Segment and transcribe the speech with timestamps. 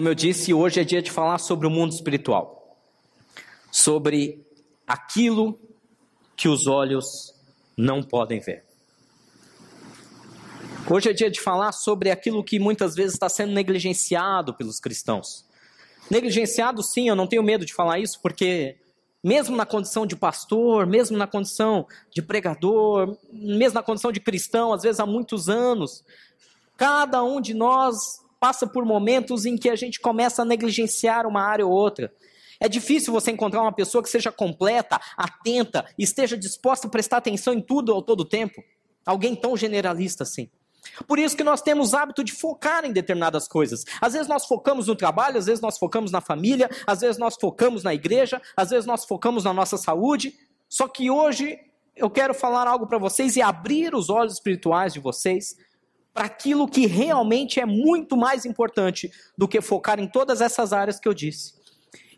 [0.00, 2.74] Como eu disse, hoje é dia de falar sobre o mundo espiritual,
[3.70, 4.42] sobre
[4.86, 5.60] aquilo
[6.34, 7.34] que os olhos
[7.76, 8.64] não podem ver.
[10.88, 15.44] Hoje é dia de falar sobre aquilo que muitas vezes está sendo negligenciado pelos cristãos.
[16.10, 18.78] Negligenciado, sim, eu não tenho medo de falar isso, porque
[19.22, 24.72] mesmo na condição de pastor, mesmo na condição de pregador, mesmo na condição de cristão,
[24.72, 26.02] às vezes há muitos anos,
[26.74, 31.42] cada um de nós passa por momentos em que a gente começa a negligenciar uma
[31.42, 32.12] área ou outra.
[32.58, 37.54] É difícil você encontrar uma pessoa que seja completa, atenta, esteja disposta a prestar atenção
[37.54, 38.62] em tudo ao todo tempo.
[39.04, 40.50] Alguém tão generalista assim.
[41.06, 43.84] Por isso que nós temos hábito de focar em determinadas coisas.
[44.00, 47.36] Às vezes nós focamos no trabalho, às vezes nós focamos na família, às vezes nós
[47.38, 50.34] focamos na igreja, às vezes nós focamos na nossa saúde.
[50.68, 51.58] Só que hoje
[51.96, 55.56] eu quero falar algo para vocês e abrir os olhos espirituais de vocês
[56.12, 60.98] para aquilo que realmente é muito mais importante do que focar em todas essas áreas
[60.98, 61.54] que eu disse.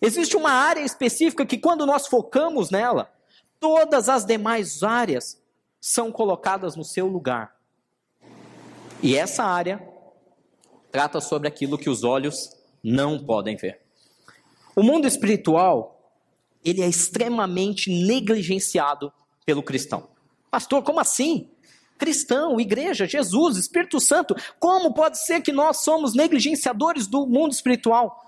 [0.01, 3.13] Existe uma área específica que, quando nós focamos nela,
[3.61, 5.41] todas as demais áreas
[5.81, 7.57] são colocadas no seu lugar.
[9.03, 9.87] E essa área
[10.91, 12.51] trata sobre aquilo que os olhos
[12.83, 13.81] não podem ver.
[14.75, 16.17] O mundo espiritual,
[16.65, 19.13] ele é extremamente negligenciado
[19.45, 20.09] pelo cristão.
[20.51, 21.51] Pastor, como assim?
[22.03, 28.21] Cristão, igreja, Jesus, Espírito Santo, como pode ser que nós somos negligenciadores do mundo espiritual?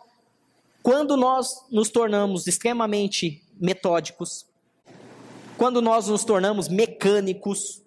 [0.81, 4.47] Quando nós nos tornamos extremamente metódicos,
[5.57, 7.83] quando nós nos tornamos mecânicos,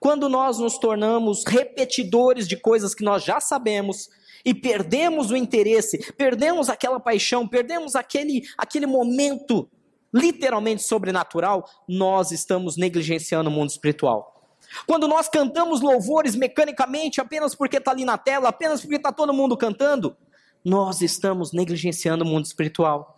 [0.00, 4.08] quando nós nos tornamos repetidores de coisas que nós já sabemos
[4.42, 9.68] e perdemos o interesse, perdemos aquela paixão, perdemos aquele, aquele momento
[10.10, 14.37] literalmente sobrenatural, nós estamos negligenciando o mundo espiritual.
[14.86, 19.32] Quando nós cantamos louvores mecanicamente, apenas porque está ali na tela, apenas porque está todo
[19.32, 20.16] mundo cantando,
[20.64, 23.16] nós estamos negligenciando o mundo espiritual.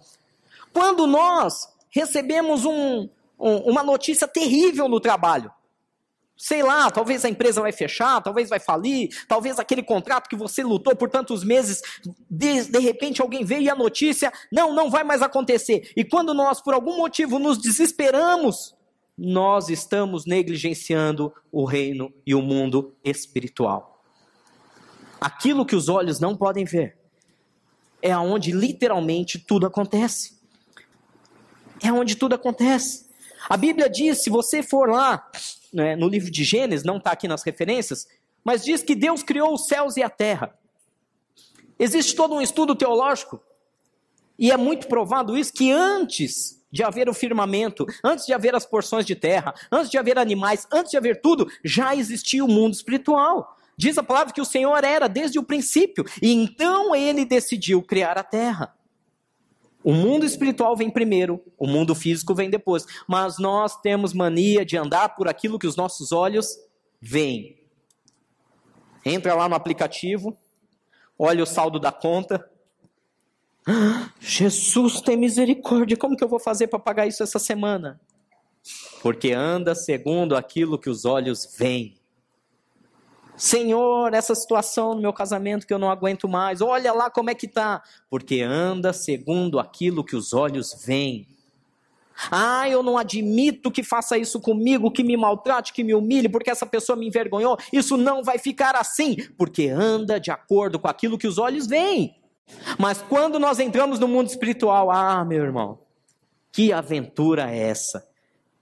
[0.73, 5.53] Quando nós recebemos um, um, uma notícia terrível no trabalho,
[6.43, 10.63] Sei lá, talvez a empresa vai fechar, talvez vai falir, talvez aquele contrato que você
[10.63, 11.83] lutou por tantos meses,
[12.31, 15.93] de, de repente alguém veio e a notícia, não, não vai mais acontecer.
[15.95, 18.75] E quando nós, por algum motivo, nos desesperamos,
[19.23, 24.03] nós estamos negligenciando o reino e o mundo espiritual.
[25.21, 26.97] Aquilo que os olhos não podem ver
[28.01, 30.41] é aonde literalmente tudo acontece.
[31.83, 33.11] É onde tudo acontece.
[33.47, 35.31] A Bíblia diz, se você for lá
[35.71, 38.09] né, no livro de Gênesis, não está aqui nas referências,
[38.43, 40.59] mas diz que Deus criou os céus e a terra.
[41.79, 43.39] Existe todo um estudo teológico,
[44.39, 48.65] e é muito provado isso, que antes de haver o firmamento, antes de haver as
[48.65, 52.75] porções de terra, antes de haver animais, antes de haver tudo, já existia o mundo
[52.75, 53.57] espiritual.
[53.77, 58.19] Diz a palavra que o Senhor era desde o princípio, e então ele decidiu criar
[58.19, 58.75] a terra.
[59.83, 62.85] O mundo espiritual vem primeiro, o mundo físico vem depois.
[63.09, 66.59] Mas nós temos mania de andar por aquilo que os nossos olhos
[67.01, 67.59] veem.
[69.05, 70.37] Entra lá no aplicativo,
[71.19, 72.50] olha o saldo da conta.
[74.19, 78.01] Jesus tem misericórdia, como que eu vou fazer para pagar isso essa semana?
[79.03, 81.97] Porque anda segundo aquilo que os olhos veem.
[83.37, 87.35] Senhor, essa situação no meu casamento que eu não aguento mais, olha lá como é
[87.35, 91.27] que tá, porque anda segundo aquilo que os olhos veem.
[92.31, 96.51] Ah, eu não admito que faça isso comigo, que me maltrate, que me humilhe, porque
[96.51, 97.57] essa pessoa me envergonhou.
[97.73, 102.20] Isso não vai ficar assim, porque anda de acordo com aquilo que os olhos veem.
[102.79, 105.79] Mas quando nós entramos no mundo espiritual, ah, meu irmão,
[106.53, 108.07] que aventura é essa?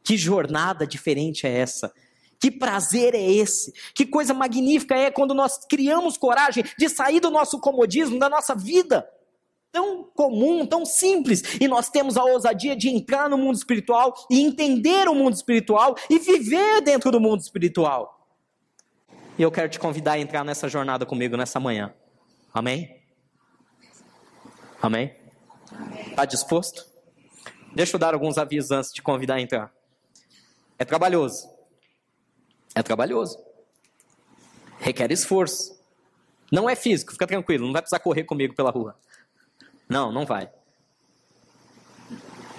[0.03, 1.93] Que jornada diferente é essa?
[2.40, 3.73] Que prazer é esse?
[3.94, 8.55] Que coisa magnífica é quando nós criamos coragem de sair do nosso comodismo, da nossa
[8.55, 9.08] vida
[9.70, 14.40] tão comum, tão simples, e nós temos a ousadia de entrar no mundo espiritual e
[14.40, 18.26] entender o mundo espiritual e viver dentro do mundo espiritual.
[19.38, 21.94] E eu quero te convidar a entrar nessa jornada comigo nessa manhã.
[22.52, 22.98] Amém?
[24.80, 25.14] Amém?
[26.08, 26.86] Está disposto?
[27.75, 29.72] Deixa eu dar alguns avisos antes de convidar a entrar.
[30.78, 31.48] É trabalhoso.
[32.75, 33.38] É trabalhoso.
[34.78, 35.76] Requer esforço.
[36.50, 38.96] Não é físico, fica tranquilo, não vai precisar correr comigo pela rua.
[39.88, 40.50] Não, não vai.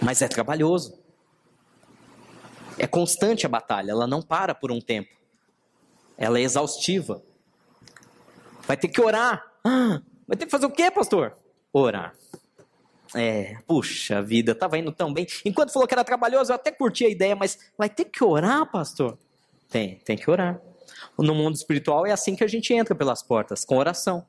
[0.01, 0.99] Mas é trabalhoso.
[2.77, 5.09] É constante a batalha, ela não para por um tempo.
[6.17, 7.23] Ela é exaustiva.
[8.67, 9.43] Vai ter que orar.
[10.27, 11.35] Vai ter que fazer o quê, pastor?
[11.71, 12.13] Orar.
[13.15, 15.25] É, puxa vida, estava indo tão bem.
[15.43, 18.69] Enquanto falou que era trabalhoso, eu até curti a ideia, mas vai ter que orar,
[18.71, 19.17] pastor?
[19.69, 20.61] Tem, tem que orar.
[21.17, 24.25] No mundo espiritual é assim que a gente entra pelas portas, com oração.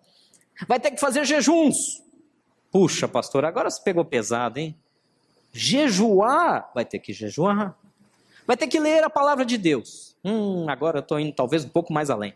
[0.67, 2.03] Vai ter que fazer jejuns.
[2.71, 4.77] Puxa, pastor, agora você pegou pesado, hein?
[5.53, 7.77] Jejuar, vai ter que jejuar.
[8.47, 10.17] Vai ter que ler a palavra de Deus.
[10.25, 12.35] Hum, agora eu estou indo talvez um pouco mais além.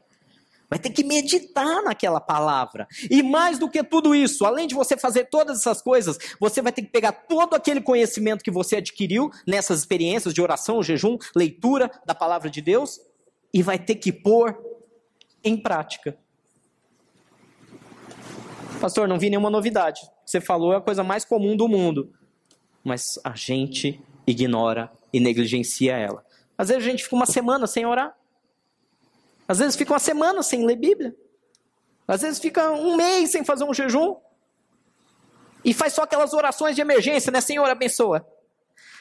[0.69, 2.87] Vai ter que meditar naquela palavra.
[3.11, 6.73] E mais do que tudo isso, além de você fazer todas essas coisas, você vai
[6.73, 11.91] ter que pegar todo aquele conhecimento que você adquiriu nessas experiências de oração, jejum, leitura
[12.07, 13.01] da palavra de Deus
[13.53, 14.59] e vai ter que pôr
[15.45, 16.17] em prática.
[18.81, 20.01] Pastor, não vi nenhuma novidade.
[20.27, 22.13] Você falou é a coisa mais comum do mundo.
[22.83, 26.25] Mas a gente ignora e negligencia ela.
[26.57, 28.15] Às vezes a gente fica uma semana sem orar.
[29.47, 31.15] Às vezes fica uma semana sem ler Bíblia.
[32.07, 34.17] Às vezes fica um mês sem fazer um jejum.
[35.65, 37.41] E faz só aquelas orações de emergência, né?
[37.41, 38.27] Senhor, abençoa.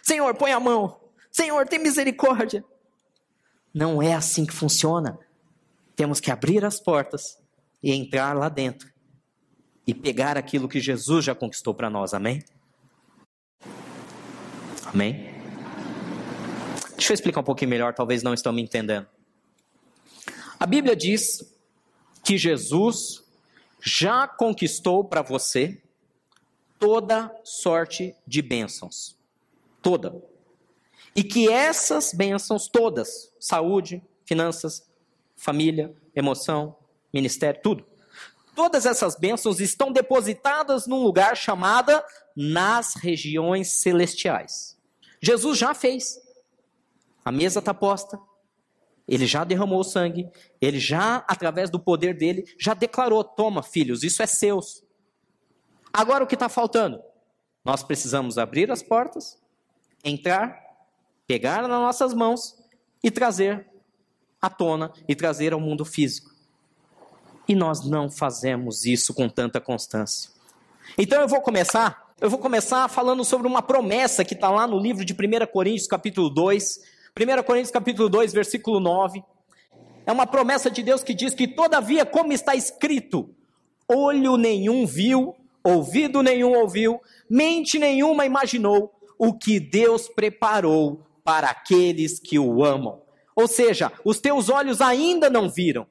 [0.02, 1.00] Senhor, põe a mão.
[1.32, 2.64] Senhor, tem misericórdia.
[3.74, 5.18] Não é assim que funciona.
[5.96, 7.38] Temos que abrir as portas
[7.82, 8.92] e entrar lá dentro
[9.86, 12.14] e pegar aquilo que Jesus já conquistou para nós.
[12.14, 12.44] Amém?
[14.86, 15.34] Amém?
[16.96, 19.08] Deixa eu explicar um pouquinho melhor, talvez não estão me entendendo.
[20.60, 21.44] A Bíblia diz
[22.24, 23.24] que Jesus
[23.82, 25.82] já conquistou para você
[26.80, 29.18] toda sorte de bênçãos.
[29.82, 30.24] Toda.
[31.16, 34.88] E que essas bênçãos todas, saúde, finanças,
[35.36, 36.76] família, emoção,
[37.14, 37.86] ministério, tudo.
[38.56, 41.92] Todas essas bênçãos estão depositadas num lugar chamado
[42.36, 44.78] nas regiões celestiais.
[45.22, 46.20] Jesus já fez.
[47.26, 48.20] A mesa está posta,
[49.08, 50.30] ele já derramou o sangue,
[50.62, 54.84] ele já, através do poder dele, já declarou: toma, filhos, isso é seus.
[55.92, 57.02] Agora o que está faltando?
[57.64, 59.40] Nós precisamos abrir as portas,
[60.04, 60.60] entrar,
[61.28, 62.58] pegar nas nossas mãos
[63.04, 63.68] e trazer
[64.42, 66.34] à tona e trazer ao mundo físico.
[67.48, 70.32] E nós não fazemos isso com tanta constância.
[70.98, 74.80] Então eu vou começar, eu vou começar falando sobre uma promessa que está lá no
[74.80, 79.24] livro de 1 Coríntios, capítulo 2, 1 Coríntios capítulo 2, versículo 9.
[80.04, 83.30] É uma promessa de Deus que diz que, todavia, como está escrito,
[83.88, 87.00] olho nenhum viu, ouvido nenhum ouviu,
[87.30, 93.04] mente nenhuma imaginou o que Deus preparou para aqueles que o amam.
[93.36, 95.86] Ou seja, os teus olhos ainda não viram.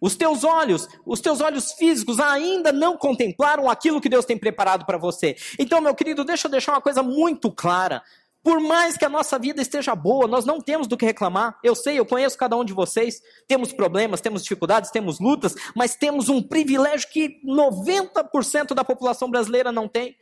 [0.00, 4.84] Os teus olhos, os teus olhos físicos ainda não contemplaram aquilo que Deus tem preparado
[4.84, 5.36] para você.
[5.60, 8.02] Então, meu querido, deixa eu deixar uma coisa muito clara.
[8.46, 11.58] Por mais que a nossa vida esteja boa, nós não temos do que reclamar.
[11.64, 13.20] Eu sei, eu conheço cada um de vocês.
[13.48, 19.72] Temos problemas, temos dificuldades, temos lutas, mas temos um privilégio que 90% da população brasileira
[19.72, 20.16] não tem.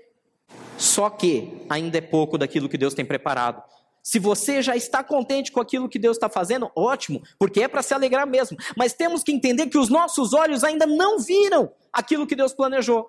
[0.79, 3.63] Só que ainda é pouco daquilo que Deus tem preparado.
[4.03, 7.83] Se você já está contente com aquilo que Deus está fazendo, ótimo, porque é para
[7.83, 8.57] se alegrar mesmo.
[8.75, 13.07] Mas temos que entender que os nossos olhos ainda não viram aquilo que Deus planejou.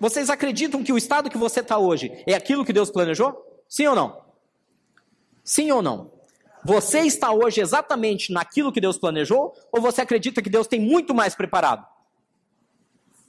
[0.00, 3.44] Vocês acreditam que o estado que você está hoje é aquilo que Deus planejou?
[3.68, 4.23] Sim ou não?
[5.44, 6.10] Sim ou não?
[6.64, 9.54] Você está hoje exatamente naquilo que Deus planejou?
[9.70, 11.86] Ou você acredita que Deus tem muito mais preparado?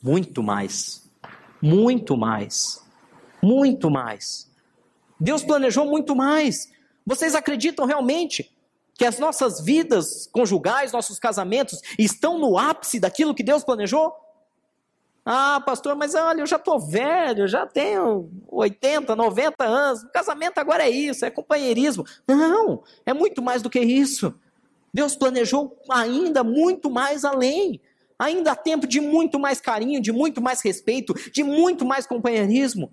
[0.02, 1.04] Muito mais.
[1.62, 2.82] Muito mais.
[3.44, 4.50] Muito mais.
[5.20, 6.72] Deus planejou muito mais.
[7.06, 8.56] Vocês acreditam realmente
[8.94, 14.14] que as nossas vidas conjugais, nossos casamentos, estão no ápice daquilo que Deus planejou?
[15.26, 20.04] Ah, pastor, mas olha, eu já estou velho, já tenho 80, 90 anos.
[20.04, 22.06] O casamento agora é isso, é companheirismo.
[22.28, 24.36] Não, é muito mais do que isso.
[24.94, 27.82] Deus planejou ainda muito mais além.
[28.20, 32.92] Ainda há tempo de muito mais carinho, de muito mais respeito, de muito mais companheirismo.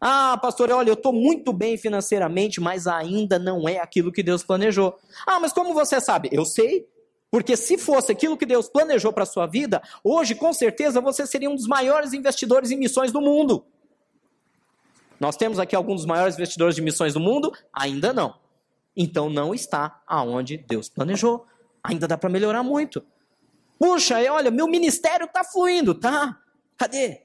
[0.00, 4.42] Ah, pastor, olha, eu estou muito bem financeiramente, mas ainda não é aquilo que Deus
[4.42, 4.98] planejou.
[5.26, 6.28] Ah, mas como você sabe?
[6.32, 6.86] Eu sei,
[7.34, 11.26] porque se fosse aquilo que Deus planejou para a sua vida, hoje com certeza você
[11.26, 13.66] seria um dos maiores investidores em missões do mundo.
[15.18, 17.52] Nós temos aqui alguns dos maiores investidores de missões do mundo?
[17.72, 18.38] Ainda não.
[18.96, 21.44] Então não está aonde Deus planejou.
[21.82, 23.04] Ainda dá para melhorar muito.
[23.80, 26.40] Puxa, olha, meu ministério está fluindo, tá?
[26.76, 27.20] Cadê?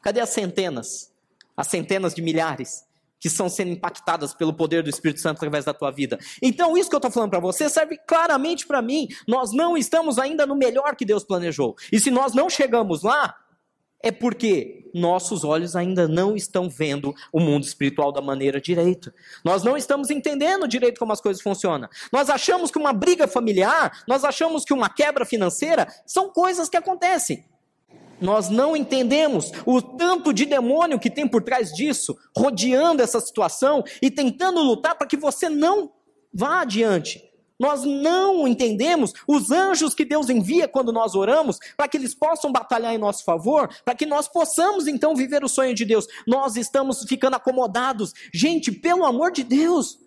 [0.00, 1.12] Cadê as centenas?
[1.54, 2.86] As centenas de milhares
[3.22, 6.18] que estão sendo impactadas pelo poder do Espírito Santo através da tua vida.
[6.42, 9.06] Então, isso que eu estou falando para você serve claramente para mim.
[9.28, 11.76] Nós não estamos ainda no melhor que Deus planejou.
[11.92, 13.32] E se nós não chegamos lá,
[14.02, 19.14] é porque nossos olhos ainda não estão vendo o mundo espiritual da maneira direita.
[19.44, 21.88] Nós não estamos entendendo direito como as coisas funcionam.
[22.12, 26.76] Nós achamos que uma briga familiar, nós achamos que uma quebra financeira são coisas que
[26.76, 27.44] acontecem
[28.22, 33.84] nós não entendemos o tanto de demônio que tem por trás disso, rodeando essa situação
[34.00, 35.92] e tentando lutar para que você não
[36.32, 37.30] vá adiante.
[37.58, 42.50] Nós não entendemos os anjos que Deus envia quando nós oramos, para que eles possam
[42.50, 46.08] batalhar em nosso favor, para que nós possamos então viver o sonho de Deus.
[46.26, 48.12] Nós estamos ficando acomodados.
[48.34, 49.98] Gente, pelo amor de Deus.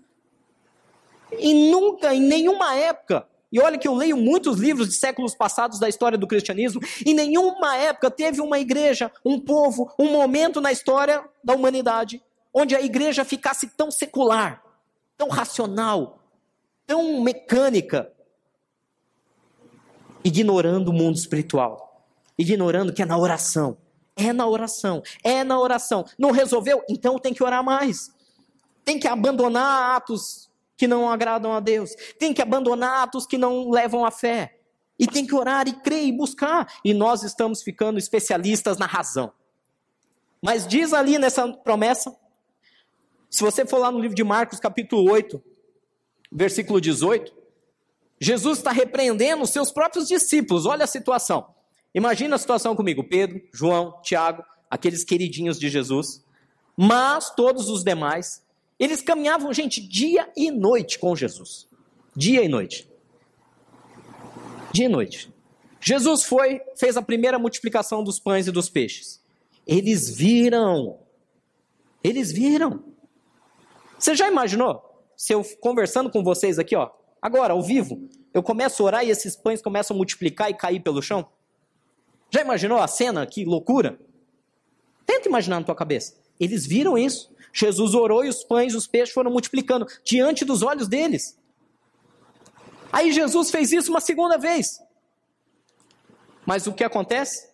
[1.40, 3.26] E nunca, em nenhuma época,
[3.56, 7.14] e olha que eu leio muitos livros de séculos passados da história do cristianismo, em
[7.14, 12.22] nenhuma época teve uma igreja, um povo, um momento na história da humanidade
[12.54, 14.62] onde a igreja ficasse tão secular,
[15.18, 16.20] tão racional,
[16.86, 18.12] tão mecânica,
[20.22, 22.06] ignorando o mundo espiritual,
[22.38, 23.78] ignorando que é na oração.
[24.18, 26.06] É na oração, é na oração.
[26.18, 26.84] Não resolveu?
[26.90, 28.12] Então tem que orar mais.
[28.84, 30.45] Tem que abandonar atos
[30.78, 31.92] que não agradam a Deus.
[32.20, 34.60] Tem que abandonar atos que não levam à fé.
[34.98, 36.68] E tem que orar e crer e buscar.
[36.84, 39.32] E nós estamos ficando especialistas na razão.
[40.42, 42.16] Mas diz ali nessa promessa,
[43.30, 45.42] se você for lá no livro de Marcos, capítulo 8,
[46.32, 47.34] versículo 18,
[48.20, 50.66] Jesus está repreendendo os seus próprios discípulos.
[50.66, 51.54] Olha a situação.
[51.94, 56.24] Imagina a situação comigo: Pedro, João, Tiago, aqueles queridinhos de Jesus,
[56.78, 58.45] mas todos os demais
[58.80, 61.68] eles caminhavam, gente, dia e noite com Jesus.
[62.16, 62.90] Dia e noite.
[64.72, 65.34] Dia e noite.
[65.80, 69.22] Jesus foi, fez a primeira multiplicação dos pães e dos peixes.
[69.66, 71.00] Eles viram.
[72.04, 72.84] Eles viram.
[73.98, 74.84] Você já imaginou?
[75.16, 76.92] Se eu conversando com vocês aqui, ó,
[77.22, 80.82] agora, ao vivo, eu começo a orar e esses pães começam a multiplicar e cair
[80.82, 81.28] pelo chão?
[82.30, 83.26] Já imaginou a cena?
[83.26, 83.98] Que loucura!
[85.06, 86.16] Tenta imaginar na tua cabeça.
[86.40, 87.34] Eles viram isso.
[87.56, 91.40] Jesus orou e os pães e os peixes foram multiplicando diante dos olhos deles.
[92.92, 94.82] Aí Jesus fez isso uma segunda vez.
[96.46, 97.50] Mas o que acontece?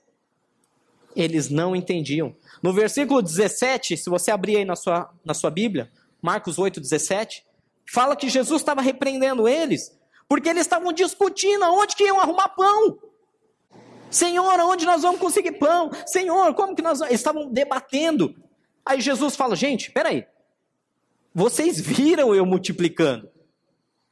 [1.16, 2.36] Eles não entendiam.
[2.64, 7.46] No versículo 17, se você abrir aí na sua, na sua Bíblia, Marcos 8, 17,
[7.88, 9.96] fala que Jesus estava repreendendo eles,
[10.28, 12.98] porque eles estavam discutindo aonde que iam arrumar pão.
[14.10, 15.92] Senhor, aonde nós vamos conseguir pão?
[16.08, 17.02] Senhor, como que nós?
[17.02, 18.36] Eles estavam debatendo.
[18.86, 20.26] Aí Jesus fala: gente, peraí.
[21.34, 23.30] Vocês viram eu multiplicando.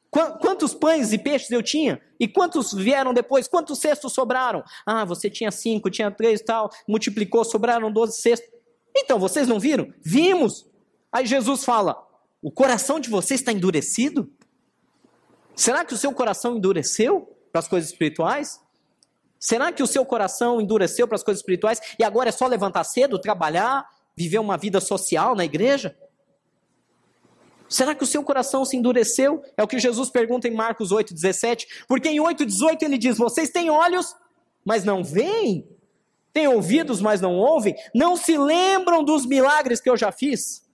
[0.09, 2.01] Quantos pães e peixes eu tinha?
[2.19, 3.47] E quantos vieram depois?
[3.47, 4.63] Quantos cestos sobraram?
[4.85, 8.49] Ah, você tinha cinco, tinha três tal, multiplicou, sobraram doze cestos.
[8.95, 9.93] Então, vocês não viram?
[10.01, 10.65] Vimos.
[11.11, 11.95] Aí Jesus fala:
[12.41, 14.31] o coração de vocês está endurecido?
[15.55, 18.59] Será que o seu coração endureceu para as coisas espirituais?
[19.38, 22.83] Será que o seu coração endureceu para as coisas espirituais e agora é só levantar
[22.83, 23.88] cedo, trabalhar,
[24.19, 25.97] viver uma vida social na igreja?
[27.69, 29.41] Será que o seu coração se endureceu?
[29.55, 31.85] É o que Jesus pergunta em Marcos 8,17.
[31.88, 34.13] Porque em 8,18 ele diz: Vocês têm olhos,
[34.65, 35.65] mas não veem.
[36.33, 37.75] Têm ouvidos, mas não ouvem.
[37.95, 40.67] Não se lembram dos milagres que eu já fiz.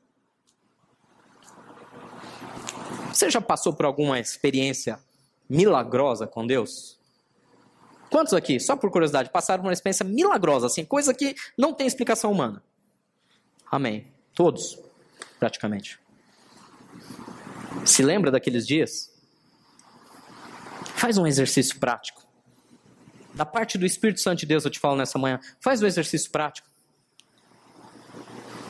[3.14, 5.00] Você já passou por alguma experiência
[5.48, 6.98] milagrosa com Deus?
[8.10, 11.86] Quantos aqui, só por curiosidade, passaram por uma experiência milagrosa, assim, coisa que não tem
[11.86, 12.64] explicação humana?
[13.72, 14.08] Amém.
[14.34, 14.80] Todos,
[15.40, 16.00] praticamente.
[17.86, 19.12] Se lembra daqueles dias?
[20.96, 22.26] Faz um exercício prático.
[23.34, 25.40] Da parte do Espírito Santo de Deus, eu te falo nessa manhã.
[25.60, 26.68] Faz um exercício prático.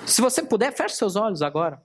[0.06, 1.82] Se você puder, feche seus olhos agora.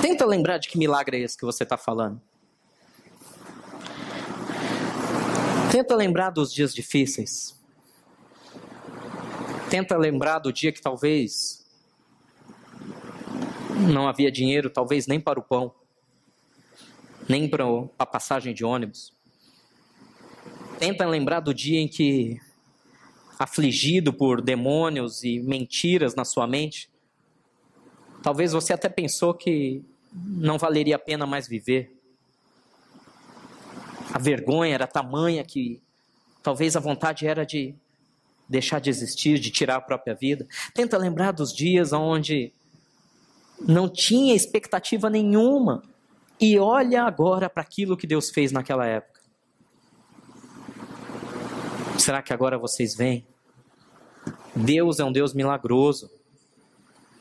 [0.00, 2.20] Tenta lembrar de que milagre é esse que você está falando.
[5.70, 7.58] Tenta lembrar dos dias difíceis.
[9.74, 11.66] Tenta lembrar do dia que talvez
[13.92, 15.74] não havia dinheiro, talvez nem para o pão,
[17.28, 17.64] nem para
[17.98, 19.12] a passagem de ônibus.
[20.78, 22.38] Tenta lembrar do dia em que,
[23.36, 26.88] afligido por demônios e mentiras na sua mente,
[28.22, 31.92] talvez você até pensou que não valeria a pena mais viver.
[34.12, 35.82] A vergonha era tamanha que
[36.44, 37.74] talvez a vontade era de
[38.48, 40.46] deixar de existir, de tirar a própria vida.
[40.74, 42.52] Tenta lembrar dos dias onde
[43.60, 45.82] não tinha expectativa nenhuma
[46.40, 49.20] e olha agora para aquilo que Deus fez naquela época.
[51.98, 53.26] Será que agora vocês veem?
[54.54, 56.10] Deus é um Deus milagroso.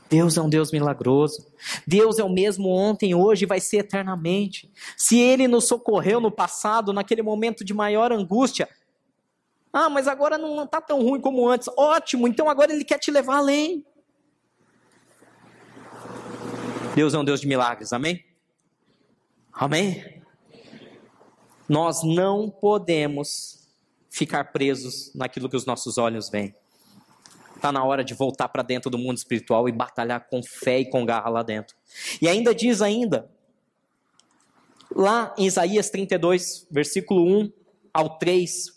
[0.09, 1.45] Deus é um Deus milagroso.
[1.87, 4.71] Deus é o mesmo ontem, hoje e vai ser eternamente.
[4.97, 8.67] Se Ele nos socorreu no passado, naquele momento de maior angústia,
[9.73, 11.67] ah, mas agora não está tão ruim como antes.
[11.75, 13.83] Ótimo, então agora ele quer te levar além.
[16.95, 18.23] Deus é um Deus de milagres, amém?
[19.51, 20.21] Amém?
[21.67, 23.67] Nós não podemos
[24.09, 26.53] ficar presos naquilo que os nossos olhos veem.
[27.55, 30.89] Está na hora de voltar para dentro do mundo espiritual e batalhar com fé e
[30.89, 31.75] com garra lá dentro.
[32.21, 33.31] E ainda diz ainda,
[34.95, 37.51] Lá em Isaías 32, versículo 1
[37.93, 38.72] ao 3.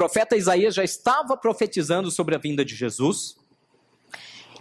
[0.00, 3.36] Profeta Isaías já estava profetizando sobre a vinda de Jesus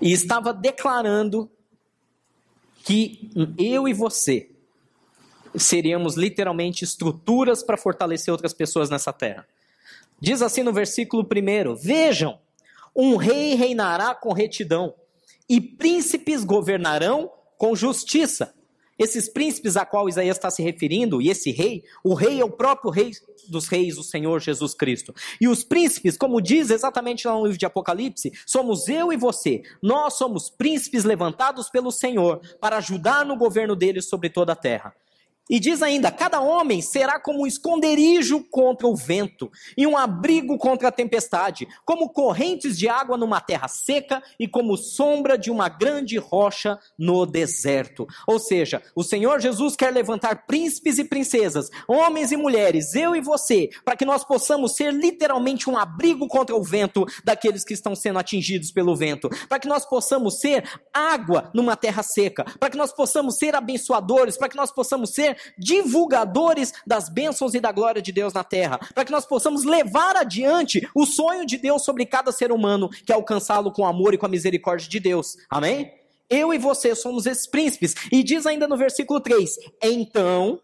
[0.02, 1.50] e estava declarando
[2.84, 4.52] que eu e você
[5.56, 9.48] seríamos literalmente estruturas para fortalecer outras pessoas nessa terra.
[10.20, 12.38] Diz assim no versículo 1: Vejam,
[12.94, 14.94] um rei reinará com retidão,
[15.48, 18.54] e príncipes governarão com justiça.
[19.00, 22.52] Esses príncipes a qual Isaías está se referindo, e esse rei, o rei é o
[22.52, 23.12] próprio rei
[23.48, 25.16] dos reis, o Senhor Jesus Cristo.
[25.40, 29.64] E os príncipes, como diz exatamente lá no livro de Apocalipse, somos eu e você.
[29.82, 34.94] Nós somos príncipes levantados pelo Senhor para ajudar no governo dele sobre toda a terra.
[35.50, 40.58] E diz ainda: cada homem será como um esconderijo contra o vento e um abrigo
[40.58, 45.68] contra a tempestade, como correntes de água numa terra seca e como sombra de uma
[45.68, 48.06] grande rocha no deserto.
[48.28, 53.22] Ou seja, o Senhor Jesus quer levantar príncipes e princesas, homens e mulheres, eu e
[53.22, 57.96] você, para que nós possamos ser literalmente um abrigo contra o vento daqueles que estão
[57.96, 60.64] sendo atingidos pelo vento, para que nós possamos ser
[60.94, 65.39] água numa terra seca, para que nós possamos ser abençoadores, para que nós possamos ser
[65.58, 70.16] divulgadores das bênçãos e da glória de Deus na terra, para que nós possamos levar
[70.16, 74.18] adiante o sonho de Deus sobre cada ser humano, que é alcançá-lo com amor e
[74.18, 75.38] com a misericórdia de Deus.
[75.50, 75.94] Amém?
[76.30, 77.96] Eu e você somos esses príncipes.
[78.12, 80.60] E diz ainda no versículo 3: Então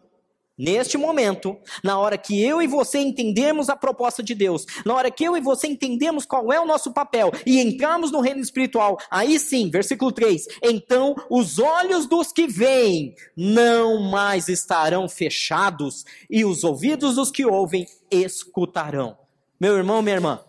[0.58, 5.10] Neste momento, na hora que eu e você entendemos a proposta de Deus, na hora
[5.10, 8.96] que eu e você entendemos qual é o nosso papel e entramos no reino espiritual,
[9.10, 16.42] aí sim, versículo 3: então os olhos dos que veem não mais estarão fechados e
[16.42, 19.18] os ouvidos dos que ouvem escutarão.
[19.60, 20.40] Meu irmão, minha irmã,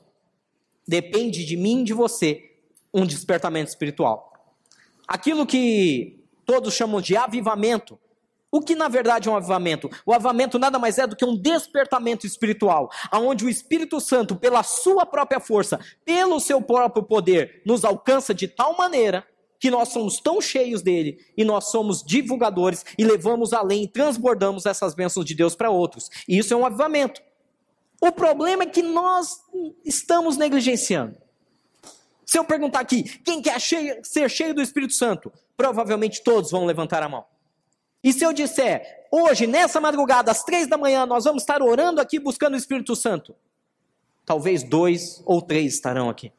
[0.88, 2.55] depende de mim de você
[2.93, 4.31] um despertamento espiritual.
[5.05, 7.99] Aquilo que todos chamam de avivamento
[8.51, 9.89] o que na verdade é um avivamento?
[10.05, 14.63] O avivamento nada mais é do que um despertamento espiritual, aonde o Espírito Santo, pela
[14.63, 19.25] sua própria força, pelo seu próprio poder, nos alcança de tal maneira
[19.60, 24.65] que nós somos tão cheios dele e nós somos divulgadores e levamos além e transbordamos
[24.65, 26.10] essas bênçãos de Deus para outros.
[26.27, 27.21] E isso é um avivamento.
[27.99, 29.41] O problema é que nós
[29.83, 31.17] estamos negligenciando.
[32.25, 35.31] Se eu perguntar aqui, quem quer ser cheio do Espírito Santo?
[35.55, 37.25] Provavelmente todos vão levantar a mão.
[38.03, 41.99] E se eu disser, hoje, nessa madrugada, às três da manhã, nós vamos estar orando
[41.99, 43.36] aqui buscando o Espírito Santo?
[44.25, 46.31] Talvez dois ou três estarão aqui.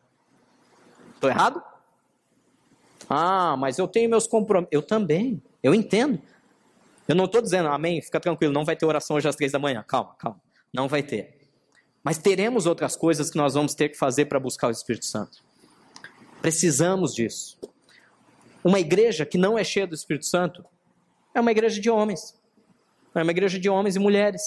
[1.14, 1.62] Estou errado?
[3.08, 4.72] Ah, mas eu tenho meus compromissos.
[4.72, 6.20] Eu também, eu entendo.
[7.08, 9.58] Eu não estou dizendo, amém, fica tranquilo, não vai ter oração hoje às três da
[9.58, 9.82] manhã.
[9.86, 10.40] Calma, calma.
[10.72, 11.38] Não vai ter.
[12.04, 15.42] Mas teremos outras coisas que nós vamos ter que fazer para buscar o Espírito Santo.
[16.40, 17.58] Precisamos disso.
[18.62, 20.64] Uma igreja que não é cheia do Espírito Santo
[21.34, 22.34] é uma igreja de homens.
[23.14, 24.42] É uma igreja de homens e mulheres.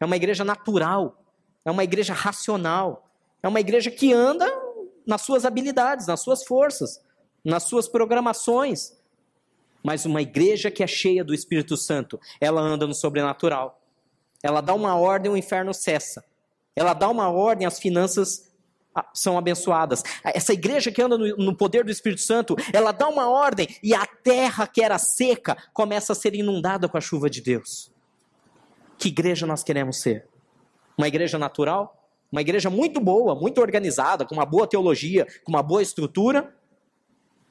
[0.00, 1.22] É uma igreja natural.
[1.64, 3.08] É uma igreja racional.
[3.42, 4.46] É uma igreja que anda
[5.06, 7.02] nas suas habilidades, nas suas forças,
[7.44, 8.96] nas suas programações.
[9.82, 13.80] Mas uma igreja que é cheia do Espírito Santo, ela anda no sobrenatural.
[14.42, 16.24] Ela dá uma ordem, o inferno cessa.
[16.74, 18.47] Ela dá uma ordem, as finanças
[19.14, 20.02] são abençoadas.
[20.24, 23.94] Essa igreja que anda no, no, poder do Espírito Santo, ela dá uma ordem e
[23.94, 27.90] a terra que era seca começa a ser inundada com a chuva de Deus.
[28.98, 30.26] Que igreja nós queremos ser?
[30.96, 31.94] Uma igreja natural?
[32.30, 36.54] Uma igreja muito boa, muito organizada, com uma boa teologia, com uma boa estrutura?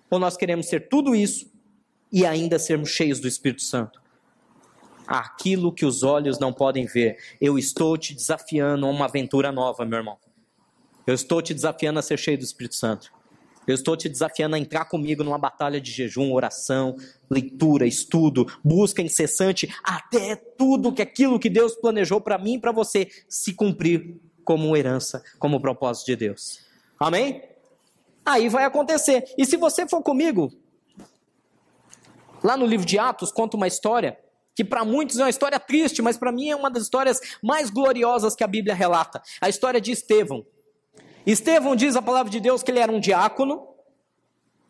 [0.09, 1.51] Ou nós queremos ser tudo isso
[2.11, 4.01] e ainda sermos cheios do Espírito Santo?
[5.07, 7.17] Aquilo que os olhos não podem ver.
[7.39, 10.17] Eu estou te desafiando a uma aventura nova, meu irmão.
[11.07, 13.13] Eu estou te desafiando a ser cheio do Espírito Santo.
[13.65, 16.95] Eu estou te desafiando a entrar comigo numa batalha de jejum, oração,
[17.29, 22.73] leitura, estudo, busca incessante, até tudo que aquilo que Deus planejou para mim e para
[22.73, 26.59] você se cumprir como herança, como propósito de Deus.
[26.99, 27.41] Amém?
[28.25, 29.23] Aí vai acontecer.
[29.37, 30.51] E se você for comigo,
[32.43, 34.17] lá no livro de Atos conta uma história
[34.55, 37.69] que para muitos é uma história triste, mas para mim é uma das histórias mais
[37.69, 39.21] gloriosas que a Bíblia relata.
[39.39, 40.45] A história de Estevão.
[41.27, 43.67] Estevão diz a palavra de Deus que ele era um diácono,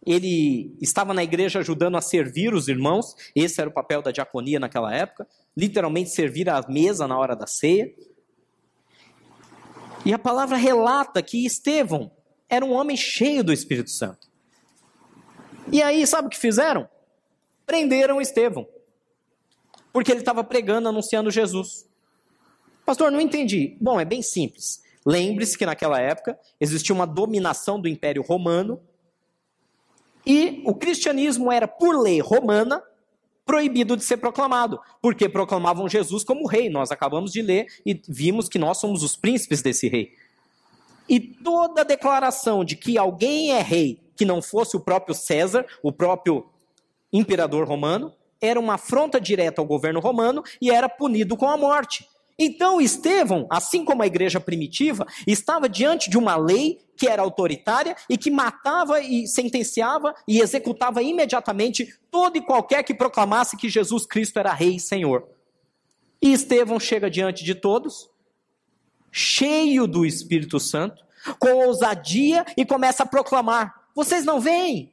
[0.04, 4.60] ele estava na igreja ajudando a servir os irmãos, esse era o papel da diaconia
[4.60, 7.94] naquela época, literalmente servir à mesa na hora da ceia.
[10.04, 12.10] E a palavra relata que Estevão
[12.50, 14.28] era um homem cheio do Espírito Santo.
[15.72, 16.90] E aí, sabe o que fizeram?
[17.68, 18.68] Prenderam Estevão.
[19.94, 21.88] Porque ele estava pregando, anunciando Jesus.
[22.84, 23.78] Pastor, não entendi.
[23.80, 24.87] Bom, é bem simples.
[25.08, 28.82] Lembre-se que naquela época existia uma dominação do Império Romano
[30.26, 32.84] E o cristianismo era, por lei romana,
[33.46, 36.70] proibido de ser proclamado, porque proclamavam Jesus como rei.
[36.70, 40.14] Nós acabamos de ler e vimos que nós somos os príncipes desse rei.
[41.08, 45.94] E toda declaração de que alguém é rei que não fosse o próprio César, o
[45.94, 46.46] próprio
[47.14, 52.06] imperador romano, era uma afronta direta ao governo romano e era punido com a morte.
[52.40, 57.96] Então Estevão, assim como a igreja primitiva, estava diante de uma lei que era autoritária
[58.08, 64.06] e que matava e sentenciava e executava imediatamente todo e qualquer que proclamasse que Jesus
[64.06, 65.28] Cristo era rei e senhor.
[66.22, 68.10] E Estevão chega diante de todos,
[69.12, 71.04] cheio do Espírito Santo,
[71.40, 74.92] com ousadia e começa a proclamar: Vocês não veem?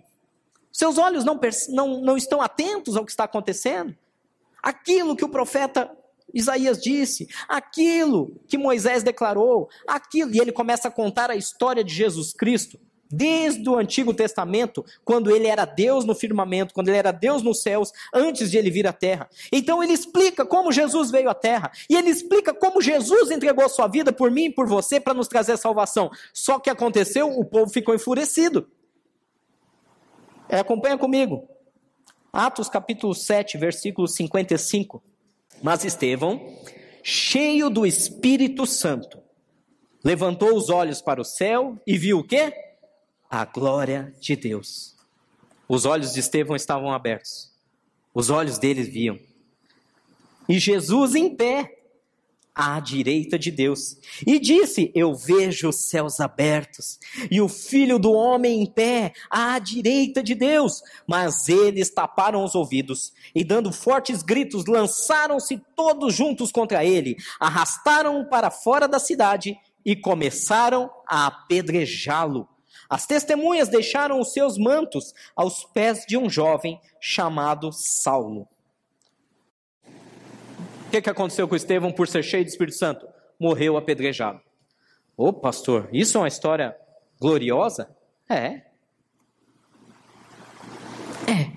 [0.72, 3.94] Seus olhos não, não, não estão atentos ao que está acontecendo?
[4.62, 5.90] Aquilo que o profeta
[6.34, 11.94] Isaías disse, aquilo que Moisés declarou, aquilo, e ele começa a contar a história de
[11.94, 17.12] Jesus Cristo, desde o Antigo Testamento, quando ele era Deus no firmamento, quando ele era
[17.12, 19.28] Deus nos céus, antes de ele vir à terra.
[19.52, 23.68] Então ele explica como Jesus veio à terra, e ele explica como Jesus entregou a
[23.68, 26.10] sua vida por mim e por você para nos trazer salvação.
[26.32, 28.68] Só que aconteceu, o povo ficou enfurecido.
[30.48, 31.48] É, acompanha comigo.
[32.32, 35.00] Atos capítulo 7, versículo 55.
[35.64, 36.58] Mas Estevão,
[37.02, 39.18] cheio do Espírito Santo,
[40.04, 42.52] levantou os olhos para o céu e viu o quê?
[43.30, 44.94] A glória de Deus.
[45.66, 47.50] Os olhos de Estevão estavam abertos.
[48.12, 49.18] Os olhos dele viam.
[50.46, 51.83] E Jesus em pé,
[52.54, 53.96] à direita de Deus.
[54.26, 56.98] E disse: Eu vejo os céus abertos
[57.30, 60.82] e o filho do homem em pé à direita de Deus.
[61.06, 68.28] Mas eles taparam os ouvidos e, dando fortes gritos, lançaram-se todos juntos contra ele, arrastaram-o
[68.28, 72.48] para fora da cidade e começaram a apedrejá-lo.
[72.88, 78.48] As testemunhas deixaram os seus mantos aos pés de um jovem chamado Saulo
[80.94, 83.08] que, que aconteceu com Estevão por ser cheio do Espírito Santo?
[83.38, 84.40] Morreu apedrejado.
[85.16, 86.76] Ô pastor, isso é uma história
[87.20, 87.88] gloriosa?
[88.28, 88.62] É.
[91.26, 91.50] É.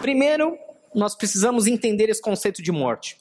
[0.00, 0.58] Primeiro,
[0.92, 3.18] nós precisamos entender esse conceito de morte.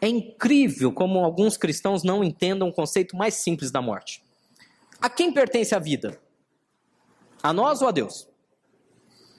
[0.00, 4.22] É incrível como alguns cristãos não entendam o conceito mais simples da morte.
[5.02, 6.20] A quem pertence a vida?
[7.42, 8.28] A nós ou a Deus?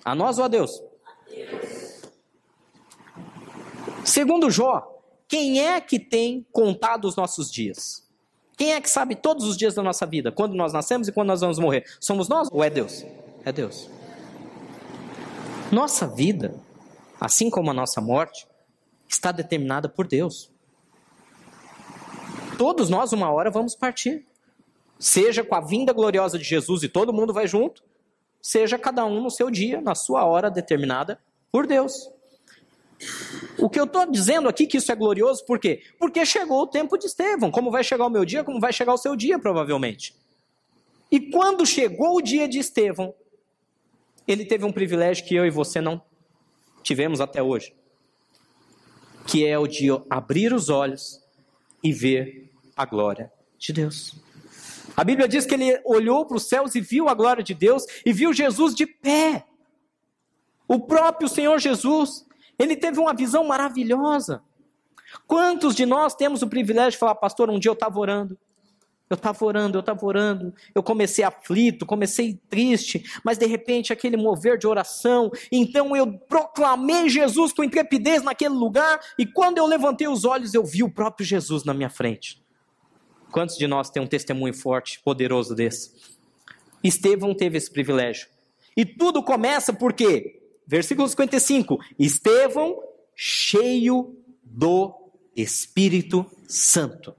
[0.03, 0.83] A nós ou a Deus?
[4.03, 8.09] Segundo Jó, quem é que tem contado os nossos dias?
[8.57, 10.31] Quem é que sabe todos os dias da nossa vida?
[10.31, 11.85] Quando nós nascemos e quando nós vamos morrer?
[11.99, 13.05] Somos nós ou é Deus?
[13.43, 13.89] É Deus.
[15.71, 16.53] Nossa vida,
[17.19, 18.45] assim como a nossa morte,
[19.07, 20.51] está determinada por Deus.
[22.57, 24.27] Todos nós, uma hora, vamos partir.
[24.99, 27.83] Seja com a vinda gloriosa de Jesus e todo mundo vai junto,
[28.39, 31.19] seja cada um no seu dia, na sua hora determinada
[31.51, 32.10] por Deus.
[33.57, 35.83] O que eu estou dizendo aqui que isso é glorioso, por quê?
[35.99, 37.51] Porque chegou o tempo de Estevão.
[37.51, 40.15] Como vai chegar o meu dia, como vai chegar o seu dia, provavelmente.
[41.11, 43.13] E quando chegou o dia de Estevão,
[44.27, 46.01] ele teve um privilégio que eu e você não
[46.83, 47.75] tivemos até hoje,
[49.27, 51.21] que é o de abrir os olhos
[51.83, 54.15] e ver a glória de Deus.
[54.95, 57.85] A Bíblia diz que ele olhou para os céus e viu a glória de Deus
[58.05, 59.45] e viu Jesus de pé.
[60.67, 62.25] O próprio Senhor Jesus.
[62.57, 64.43] Ele teve uma visão maravilhosa.
[65.27, 68.37] Quantos de nós temos o privilégio de falar, pastor, um dia eu estava orando,
[69.09, 74.15] eu estava orando, eu estava orando, eu comecei aflito, comecei triste, mas de repente aquele
[74.15, 80.07] mover de oração, então eu proclamei Jesus com intrepidez naquele lugar, e quando eu levantei
[80.07, 82.41] os olhos, eu vi o próprio Jesus na minha frente.
[83.31, 85.91] Quantos de nós tem um testemunho forte, poderoso desse?
[86.83, 88.27] Estevão teve esse privilégio.
[88.75, 91.79] E tudo começa porque Versículo 55.
[91.97, 92.81] Estevão,
[93.15, 94.95] cheio do
[95.35, 97.15] Espírito Santo.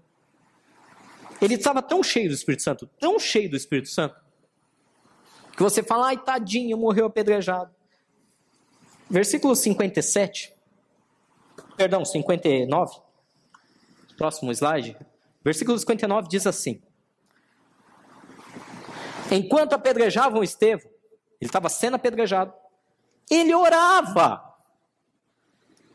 [1.41, 4.15] Ele estava tão cheio do Espírito Santo, tão cheio do Espírito Santo,
[5.57, 7.75] que você fala, ai tadinho, morreu apedrejado.
[9.11, 10.53] Versículo 57,
[11.77, 13.01] perdão, 59,
[14.17, 14.97] próximo slide.
[15.45, 16.81] Versículo 59 diz assim:
[19.31, 20.91] Enquanto apedrejavam Estevão,
[21.41, 22.55] ele estava sendo apedrejado,
[23.31, 24.43] ele orava,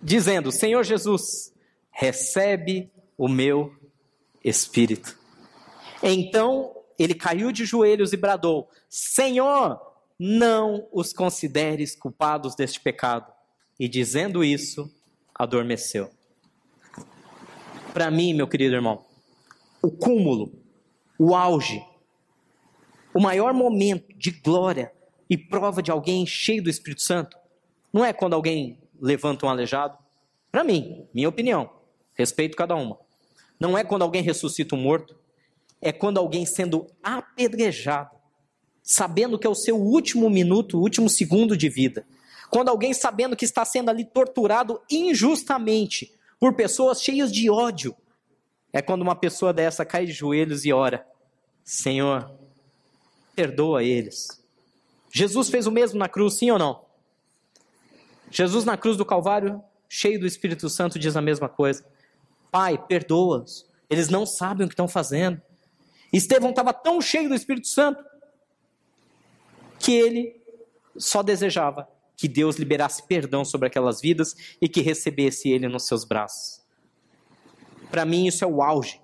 [0.02, 1.54] dizendo: Senhor Jesus,
[1.92, 3.76] recebe o meu
[4.44, 5.18] espírito.
[6.02, 9.80] Então ele caiu de joelhos e bradou: Senhor,
[10.20, 13.32] não os consideres culpados deste pecado.
[13.80, 14.92] E dizendo isso,
[15.34, 16.10] adormeceu.
[17.94, 19.06] Para mim, meu querido irmão,
[19.82, 20.52] o cúmulo,
[21.20, 21.84] o auge,
[23.14, 24.92] o maior momento de glória
[25.30, 27.38] e prova de alguém cheio do Espírito Santo
[27.92, 29.98] não é quando alguém levanta um aleijado.
[30.52, 31.70] Para mim, minha opinião,
[32.14, 33.00] respeito cada uma.
[33.60, 35.18] Não é quando alguém ressuscita um morto.
[35.82, 38.12] É quando alguém sendo apedrejado,
[38.82, 42.06] sabendo que é o seu último minuto, último segundo de vida.
[42.50, 47.96] Quando alguém sabendo que está sendo ali torturado injustamente por pessoas cheias de ódio.
[48.72, 51.06] É quando uma pessoa dessa cai de joelhos e ora:
[51.64, 52.32] Senhor,
[53.36, 54.44] perdoa eles.
[55.18, 56.86] Jesus fez o mesmo na cruz, sim ou não?
[58.30, 61.84] Jesus na cruz do Calvário, cheio do Espírito Santo, diz a mesma coisa.
[62.52, 63.68] Pai, perdoa-os.
[63.90, 65.42] Eles não sabem o que estão fazendo.
[66.14, 68.04] Estevão estava tão cheio do Espírito Santo
[69.80, 70.40] que ele
[70.96, 76.06] só desejava que Deus liberasse perdão sobre aquelas vidas e que recebesse ele nos seus
[76.06, 76.62] braços.
[77.90, 79.02] Para mim, isso é o auge.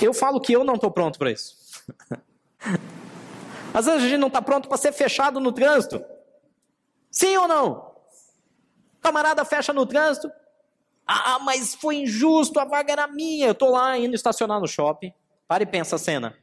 [0.00, 1.56] Eu falo que eu não estou pronto para isso.
[3.72, 6.04] Às vezes a gente não está pronto para ser fechado no trânsito.
[7.10, 7.92] Sim ou não?
[9.00, 10.30] Camarada fecha no trânsito.
[11.06, 13.46] Ah, mas foi injusto, a vaga era minha.
[13.46, 15.12] Eu estou lá indo estacionar no shopping.
[15.46, 16.36] Para e pensa a cena.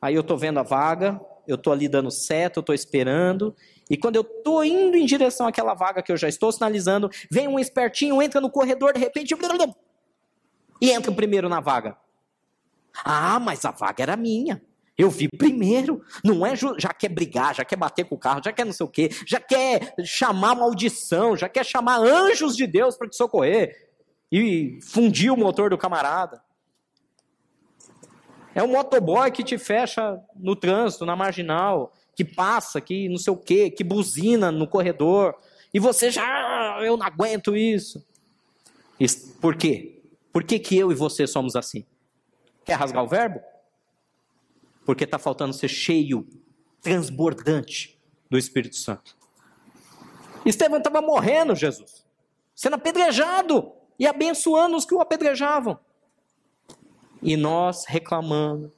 [0.00, 3.56] Aí eu estou vendo a vaga, eu estou ali dando seta, eu estou esperando.
[3.88, 7.48] E quando eu estou indo em direção àquela vaga que eu já estou sinalizando, vem
[7.48, 9.34] um espertinho, entra no corredor, de repente.
[10.80, 11.96] E entra primeiro na vaga.
[13.02, 14.62] Ah, mas a vaga era minha.
[14.96, 18.52] Eu vi primeiro, não é já quer brigar, já quer bater com o carro, já
[18.52, 22.96] quer não sei o quê, já quer chamar maldição, já quer chamar anjos de Deus
[22.96, 23.88] para te socorrer
[24.30, 26.42] e fundir o motor do camarada.
[28.54, 33.32] É um motoboy que te fecha no trânsito, na marginal, que passa, que não sei
[33.32, 35.34] o quê, que buzina no corredor,
[35.72, 38.06] e você já, ah, eu não aguento isso.
[39.40, 40.00] Por quê?
[40.32, 41.84] Por que, que eu e você somos assim?
[42.64, 43.40] Quer rasgar o verbo?
[44.84, 46.26] Porque está faltando ser cheio,
[46.80, 49.16] transbordante do Espírito Santo.
[50.44, 52.04] Estevão estava morrendo, Jesus,
[52.54, 55.78] sendo apedrejado e abençoando os que o apedrejavam.
[57.22, 58.72] E nós reclamando,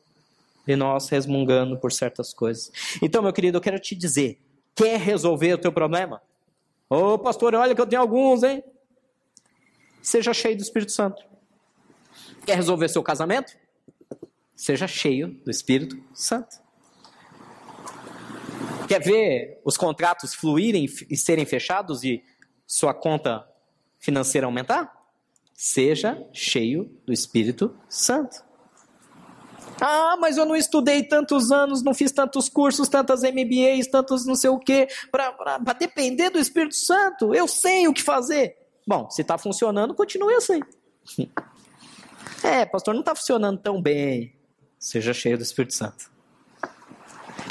[0.67, 2.71] e nós resmungando por certas coisas.
[3.03, 4.41] Então, meu querido, eu quero te dizer:
[4.75, 6.23] quer resolver o teu problema?
[6.89, 8.63] Ô oh, pastor, olha que eu tenho alguns, hein?
[10.01, 11.25] Seja cheio do Espírito Santo.
[12.45, 13.57] Quer resolver seu casamento?
[14.57, 16.57] Seja cheio do Espírito Santo.
[18.89, 22.25] Quer ver os contratos fluírem e serem fechados e
[22.67, 23.47] sua conta
[23.99, 24.91] financeira aumentar?
[25.53, 28.45] Seja cheio do Espírito Santo.
[29.81, 34.35] Ah, mas eu não estudei tantos anos, não fiz tantos cursos, tantas MBAs, tantos não
[34.35, 37.35] sei o quê, para depender do Espírito Santo.
[37.35, 38.57] Eu sei o que fazer.
[38.87, 40.61] Bom, se está funcionando, continue assim.
[42.43, 44.36] É, pastor, não está funcionando tão bem.
[44.79, 46.11] Seja cheio do Espírito Santo.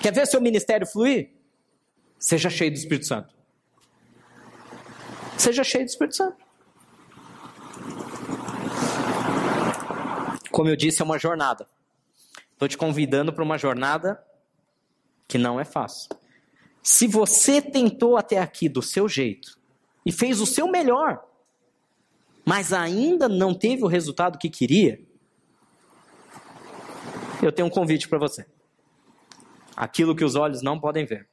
[0.01, 1.31] Quer ver seu ministério fluir?
[2.19, 3.33] Seja cheio do Espírito Santo.
[5.38, 6.38] Seja cheio do Espírito Santo.
[10.51, 11.67] Como eu disse, é uma jornada.
[12.53, 14.23] Estou te convidando para uma jornada
[15.27, 16.09] que não é fácil.
[16.81, 19.59] Se você tentou até aqui do seu jeito
[20.05, 21.21] e fez o seu melhor,
[22.45, 25.01] mas ainda não teve o resultado que queria,
[27.47, 28.45] eu tenho um convite para você.
[29.75, 31.27] Aquilo que os olhos não podem ver.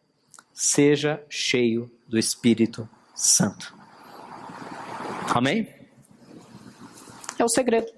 [0.53, 3.75] Seja cheio do Espírito Santo.
[5.35, 5.73] Amém?
[7.39, 7.91] É o segredo.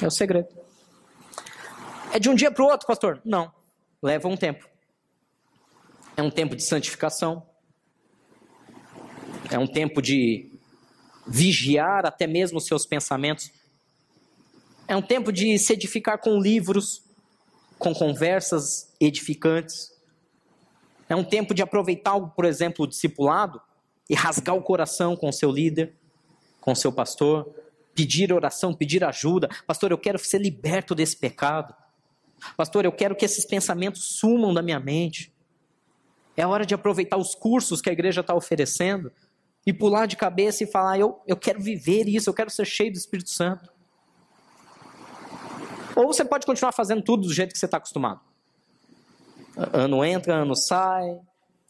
[0.00, 0.48] É o segredo.
[2.12, 3.20] É de um dia para o outro, pastor?
[3.24, 3.52] Não.
[4.02, 4.68] Leva um tempo.
[6.16, 7.46] É um tempo de santificação.
[9.50, 10.50] É um tempo de
[11.26, 13.52] vigiar até mesmo os seus pensamentos
[14.88, 17.04] é um tempo de se edificar com livros,
[17.78, 19.92] com conversas edificantes.
[21.10, 23.60] É um tempo de aproveitar, por exemplo, o discipulado
[24.08, 25.94] e rasgar o coração com o seu líder,
[26.62, 27.54] com o seu pastor,
[27.94, 29.48] pedir oração, pedir ajuda.
[29.66, 31.74] Pastor, eu quero ser liberto desse pecado.
[32.56, 35.30] Pastor, eu quero que esses pensamentos sumam da minha mente.
[36.34, 39.12] É hora de aproveitar os cursos que a igreja está oferecendo
[39.66, 42.90] e pular de cabeça e falar: eu, eu quero viver isso, eu quero ser cheio
[42.90, 43.77] do Espírito Santo.
[45.98, 48.20] Ou você pode continuar fazendo tudo do jeito que você está acostumado.
[49.56, 51.18] Ano entra, ano sai,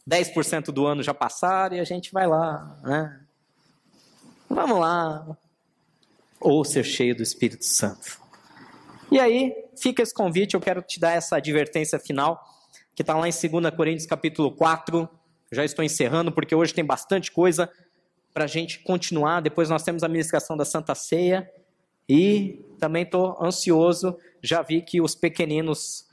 [0.07, 2.77] 10% do ano já passaram e a gente vai lá.
[2.83, 3.21] Né?
[4.47, 5.35] Vamos lá.
[6.39, 8.21] Ou ser cheio do Espírito Santo.
[9.11, 12.39] E aí, fica esse convite, eu quero te dar essa advertência final,
[12.93, 15.09] que está lá em 2 Coríntios capítulo 4.
[15.51, 17.67] Já estou encerrando, porque hoje tem bastante coisa
[18.31, 19.41] para a gente continuar.
[19.41, 21.51] Depois nós temos a ministração da Santa Ceia.
[22.09, 26.09] E também estou ansioso, já vi que os pequeninos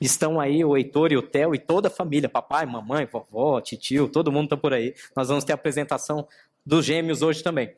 [0.00, 4.08] Estão aí o Heitor e o Theo e toda a família, papai, mamãe, vovó, tio,
[4.08, 4.94] todo mundo está por aí.
[5.16, 6.28] Nós vamos ter a apresentação
[6.66, 7.74] dos gêmeos hoje também.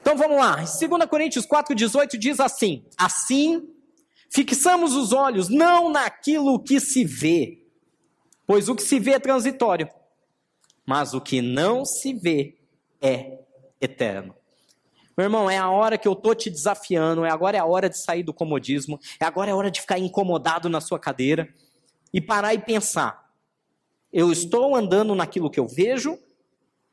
[0.00, 0.56] Então vamos lá.
[0.56, 3.68] 2 Coríntios 4,18 diz assim: Assim,
[4.30, 7.62] fixamos os olhos não naquilo que se vê,
[8.46, 9.88] pois o que se vê é transitório,
[10.86, 12.56] mas o que não se vê
[13.00, 13.40] é
[13.80, 14.34] eterno.
[15.16, 17.88] Meu irmão, é a hora que eu tô te desafiando, é agora é a hora
[17.88, 21.48] de sair do comodismo, é agora é a hora de ficar incomodado na sua cadeira
[22.12, 23.30] e parar e pensar:
[24.12, 26.18] eu estou andando naquilo que eu vejo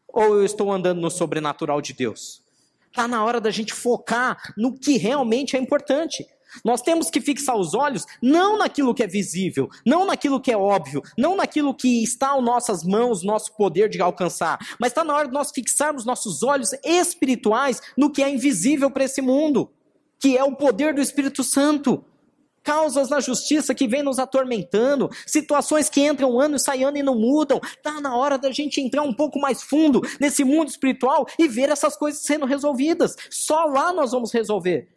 [0.07, 2.43] ou eu estou andando no sobrenatural de Deus?
[2.89, 6.25] Está na hora da gente focar no que realmente é importante.
[6.63, 10.57] Nós temos que fixar os olhos não naquilo que é visível, não naquilo que é
[10.57, 15.15] óbvio, não naquilo que está às nossas mãos, nosso poder de alcançar, mas está na
[15.15, 19.69] hora de nós fixarmos nossos olhos espirituais no que é invisível para esse mundo,
[20.19, 22.03] que é o poder do Espírito Santo.
[22.61, 27.03] Causas na justiça que vem nos atormentando, situações que entram ano e saem ano e
[27.03, 27.59] não mudam.
[27.63, 31.69] Está na hora da gente entrar um pouco mais fundo nesse mundo espiritual e ver
[31.69, 33.15] essas coisas sendo resolvidas.
[33.29, 34.89] Só lá nós vamos resolver.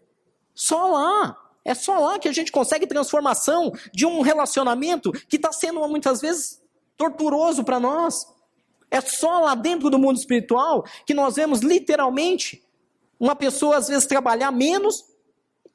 [0.54, 1.41] Só lá.
[1.64, 6.20] É só lá que a gente consegue transformação de um relacionamento que está sendo muitas
[6.20, 6.60] vezes
[6.96, 8.26] torturoso para nós.
[8.90, 12.62] É só lá dentro do mundo espiritual que nós vemos literalmente
[13.18, 15.04] uma pessoa às vezes trabalhar menos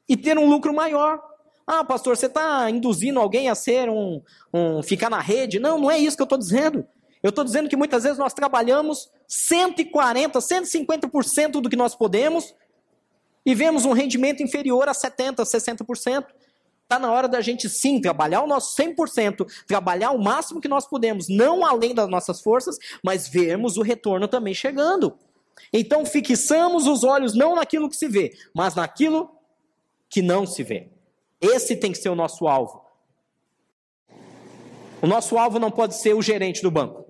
[0.07, 1.21] e ter um lucro maior.
[1.65, 4.21] Ah, pastor, você está induzindo alguém a ser um,
[4.53, 5.59] um ficar na rede?
[5.59, 6.85] Não, não é isso que eu estou dizendo.
[7.23, 12.53] Eu estou dizendo que muitas vezes nós trabalhamos 140, 150% do que nós podemos
[13.47, 16.25] e vemos um rendimento inferior a 70%, 60%.
[16.83, 20.85] Está na hora da gente sim trabalhar o nosso 100%, trabalhar o máximo que nós
[20.85, 25.17] podemos, não além das nossas forças, mas vermos o retorno também chegando.
[25.71, 29.31] Então fixamos os olhos não naquilo que se vê, mas naquilo
[30.09, 30.89] que não se vê.
[31.39, 32.81] Esse tem que ser o nosso alvo.
[35.01, 37.06] O nosso alvo não pode ser o gerente do banco.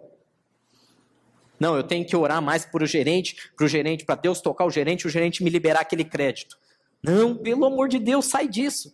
[1.60, 4.66] Não, eu tenho que orar mais para o gerente, para o gerente, para Deus tocar
[4.66, 6.58] o gerente, o gerente me liberar aquele crédito.
[7.02, 8.94] Não, pelo amor de Deus, sai disso.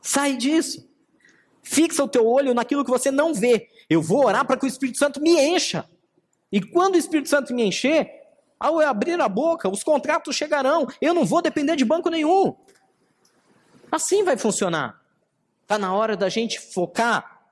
[0.00, 0.88] Sai disso.
[1.62, 3.68] Fixa o teu olho naquilo que você não vê.
[3.88, 5.88] Eu vou orar para que o Espírito Santo me encha.
[6.52, 8.10] E quando o Espírito Santo me encher,
[8.58, 10.86] ao eu abrir a boca, os contratos chegarão.
[11.00, 12.54] Eu não vou depender de banco nenhum.
[13.90, 15.02] Assim vai funcionar.
[15.62, 17.42] Está na hora da gente focar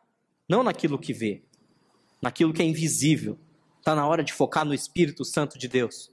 [0.48, 1.42] não naquilo que vê,
[2.20, 3.38] naquilo que é invisível,
[3.82, 6.08] Está na hora de focar no Espírito Santo de Deus,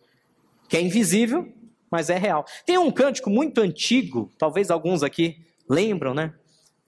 [0.68, 1.54] que é invisível,
[1.92, 2.44] mas é real.
[2.66, 6.34] Tem um cântico muito antigo, talvez alguns aqui lembram, né?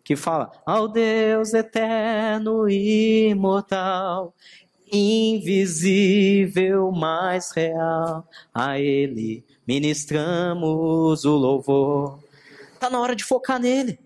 [0.04, 4.34] Que fala: Ao Deus eterno e imortal,
[4.91, 12.17] invisível, mas real, a Ele ministramos o louvor.
[12.74, 14.00] Está na hora de focar nele.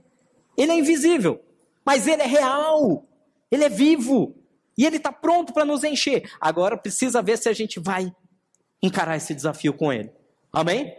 [0.57, 1.41] Ele é invisível,
[1.85, 3.05] mas ele é real.
[3.49, 4.35] Ele é vivo.
[4.77, 6.29] E ele está pronto para nos encher.
[6.39, 8.13] Agora precisa ver se a gente vai
[8.81, 10.11] encarar esse desafio com ele.
[10.51, 10.95] Amém?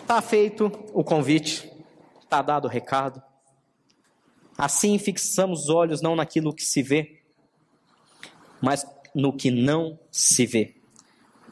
[0.00, 1.70] Está feito o convite,
[2.22, 3.22] está dado o recado.
[4.56, 7.20] Assim fixamos os olhos não naquilo que se vê,
[8.60, 10.76] mas no que não se vê.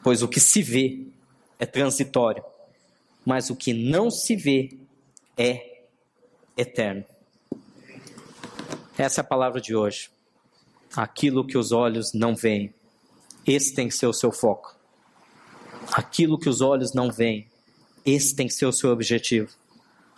[0.03, 1.07] Pois o que se vê
[1.59, 2.43] é transitório,
[3.25, 4.77] mas o que não se vê
[5.37, 5.83] é
[6.57, 7.05] eterno.
[8.97, 10.16] Essa é a palavra de hoje
[10.95, 12.73] aquilo que os olhos não veem.
[13.45, 14.75] Esse tem que ser o seu foco.
[15.93, 17.47] Aquilo que os olhos não veem,
[18.05, 19.49] esse tem que ser o seu objetivo.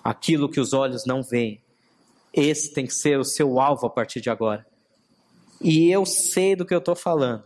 [0.04, 1.62] Aquilo que os olhos não veem,
[2.34, 4.66] esse tem que ser o seu alvo a partir de agora.
[5.62, 7.44] E eu sei do que eu estou falando.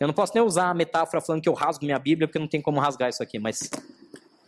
[0.00, 2.48] Eu não posso nem usar a metáfora falando que eu rasgo minha Bíblia, porque não
[2.48, 3.70] tem como rasgar isso aqui, mas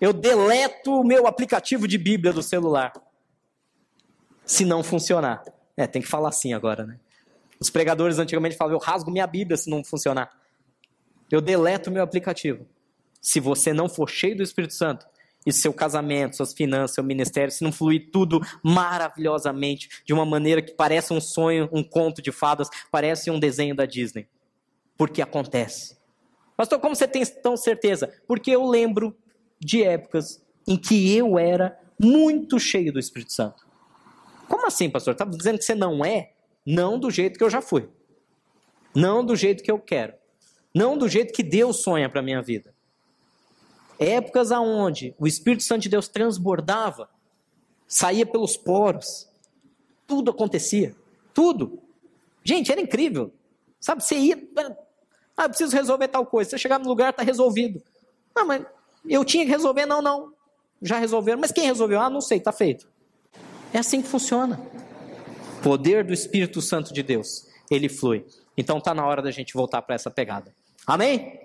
[0.01, 2.93] eu deleto o meu aplicativo de Bíblia do celular.
[4.45, 5.45] Se não funcionar.
[5.77, 6.99] É, tem que falar assim agora, né?
[7.61, 10.31] Os pregadores antigamente falavam: eu rasgo minha Bíblia se não funcionar.
[11.31, 12.67] Eu deleto meu aplicativo.
[13.21, 15.07] Se você não for cheio do Espírito Santo,
[15.47, 20.63] e seu casamento, suas finanças, seu ministério, se não fluir tudo maravilhosamente, de uma maneira
[20.63, 24.27] que parece um sonho, um conto de fadas, parece um desenho da Disney.
[24.97, 25.97] Porque acontece.
[26.57, 28.13] Pastor, como você tem tão certeza?
[28.27, 29.17] Porque eu lembro
[29.61, 33.67] de épocas em que eu era muito cheio do Espírito Santo.
[34.49, 35.13] Como assim, pastor?
[35.13, 36.33] Está dizendo que você não é?
[36.65, 37.89] Não do jeito que eu já fui.
[38.95, 40.15] Não do jeito que eu quero.
[40.75, 42.75] Não do jeito que Deus sonha para minha vida.
[43.99, 47.09] Épocas aonde o Espírito Santo de Deus transbordava,
[47.87, 49.29] saía pelos poros,
[50.07, 50.95] tudo acontecia,
[51.33, 51.81] tudo.
[52.43, 53.33] Gente, era incrível.
[53.79, 54.37] Sabe, você ia,
[55.37, 56.51] ah, eu preciso resolver tal coisa.
[56.51, 57.83] Você chegava no lugar, está resolvido.
[58.35, 58.65] Ah, mas
[59.09, 60.33] eu tinha que resolver, não, não.
[60.81, 61.41] Já resolveram.
[61.41, 62.01] Mas quem resolveu?
[62.01, 62.89] Ah, não sei, está feito.
[63.73, 64.61] É assim que funciona.
[65.65, 68.27] Poder do Espírito Santo de Deus, ele flui.
[68.55, 70.55] Então está na hora da gente voltar para essa pegada.
[70.87, 71.44] Amém?